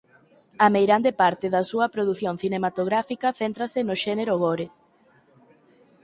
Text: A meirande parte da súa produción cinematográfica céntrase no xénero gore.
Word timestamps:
A 0.65 0.67
meirande 0.75 1.11
parte 1.21 1.45
da 1.53 1.61
súa 1.69 1.87
produción 1.95 2.35
cinematográfica 2.43 3.35
céntrase 3.41 3.79
no 3.87 3.95
xénero 4.03 4.33
gore. 4.43 4.67